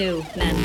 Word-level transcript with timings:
all? 0.00 0.24
No, 0.36 0.55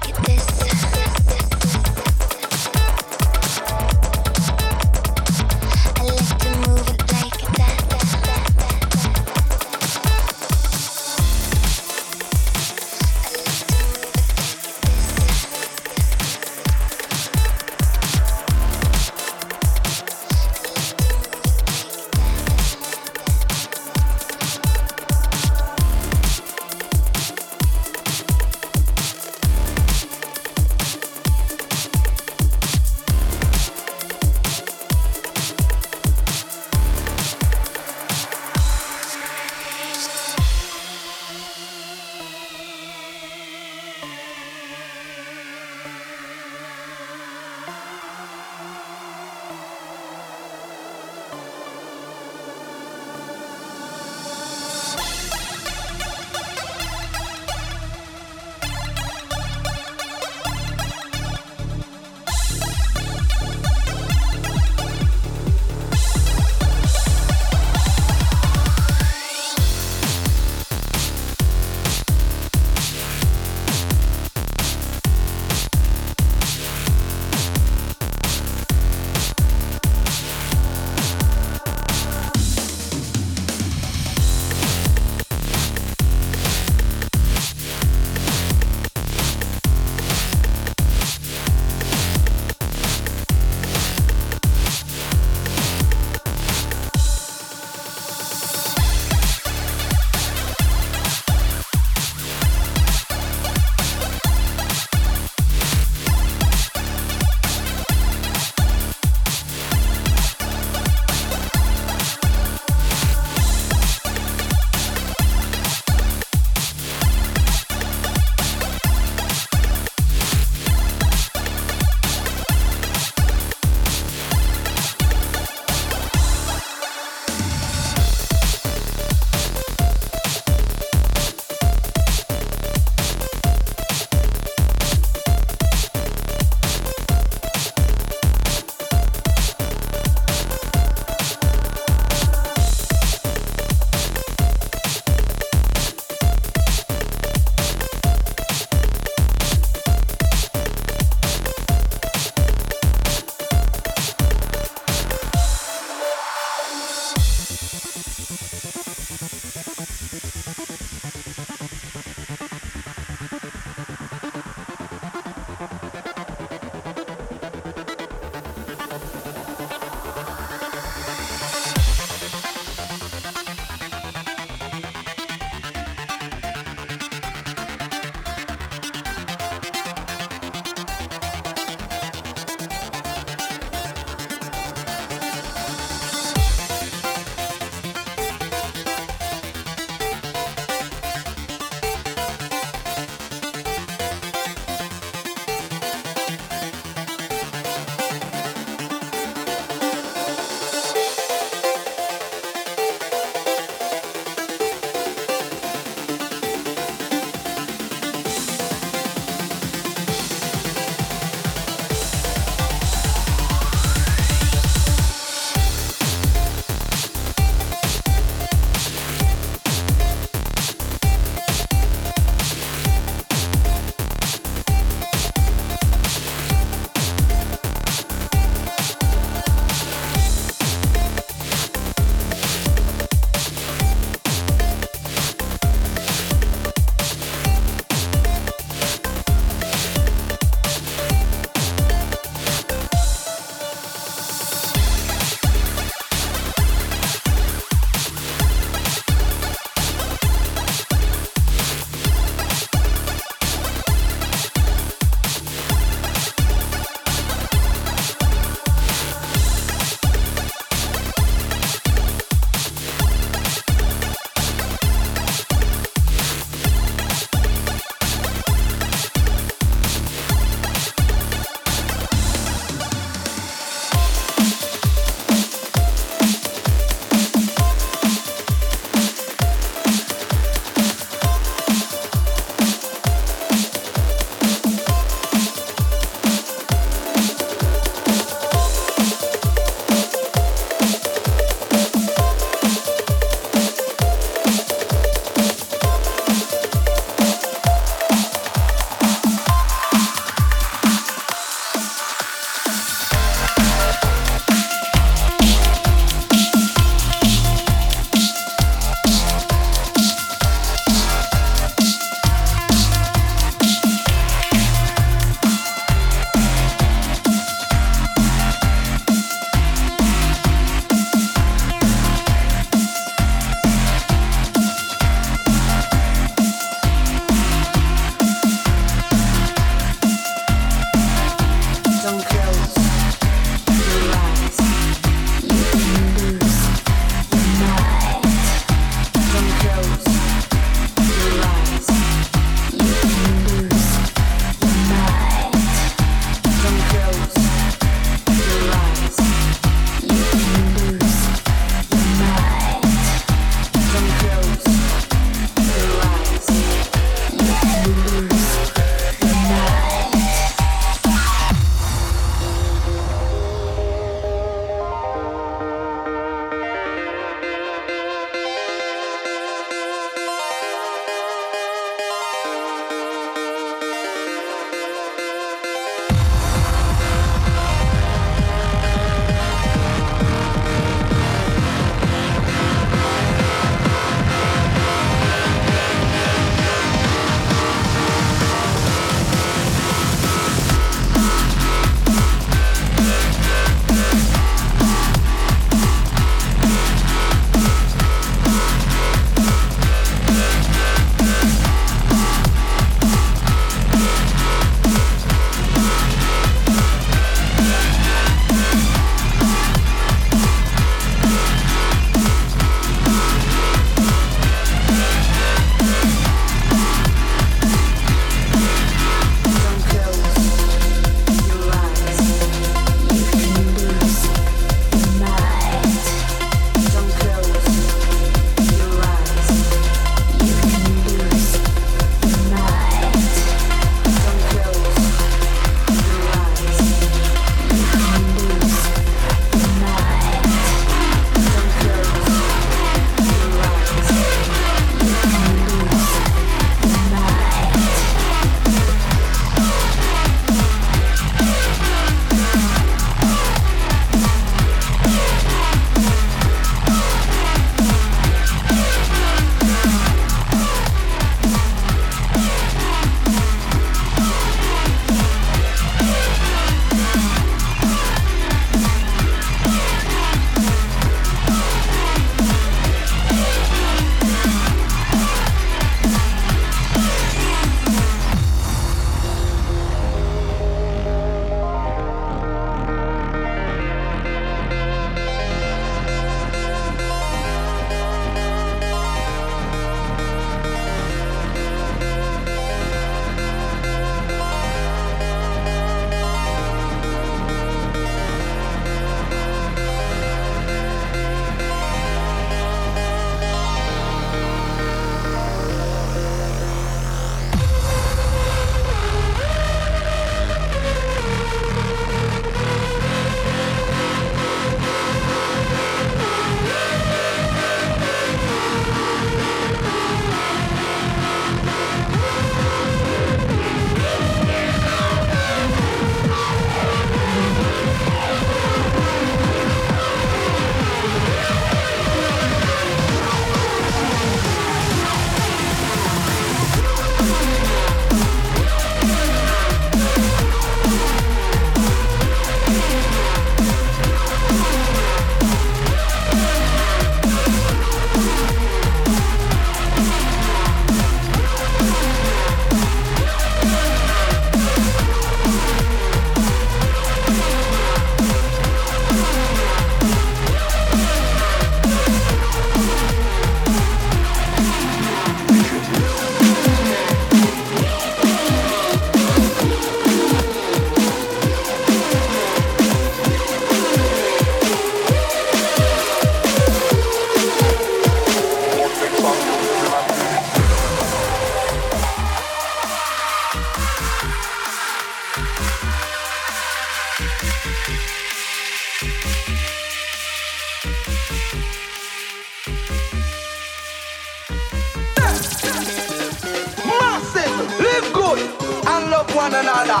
one 599.42 599.54
another 599.56 600.00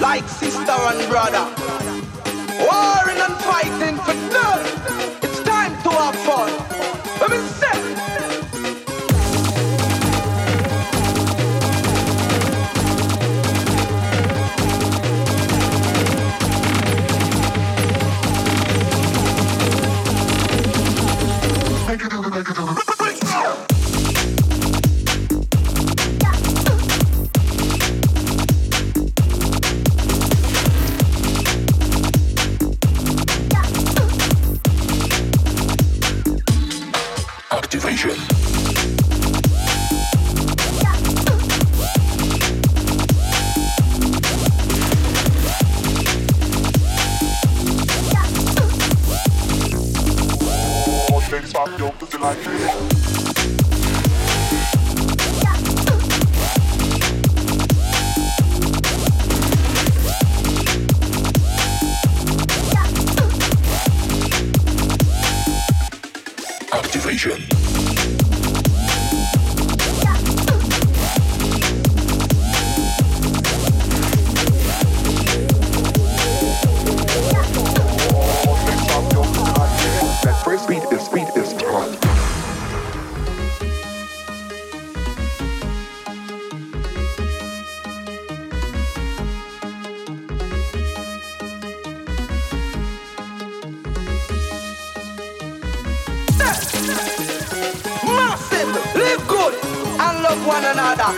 like 0.00 0.28
sister 0.28 0.72
and 0.72 1.08
brother. 1.08 1.63
one 100.46 100.64
another 100.64 101.10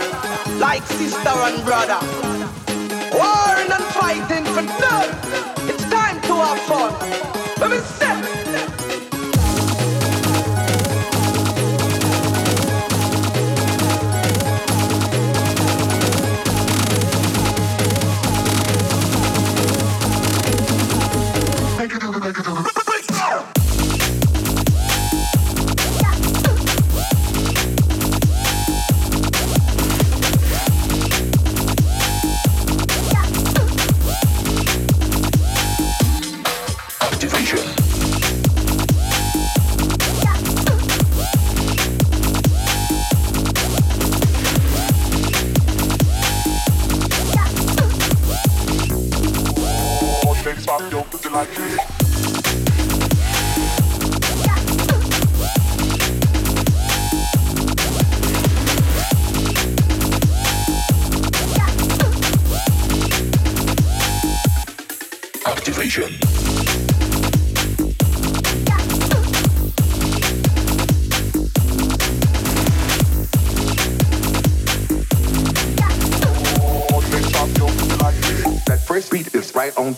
like 0.57 0.83
sister 0.83 1.29
and 1.29 1.63
brother. 1.65 1.99
Warring 3.13 3.71
and 3.71 3.83
fighting 3.93 4.45
for 4.45 4.61
nothing. 4.61 5.69
It's 5.69 5.83
time 5.89 6.21
to 6.21 6.33
have 6.35 6.59
fun. 6.61 7.06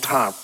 time. 0.10 0.38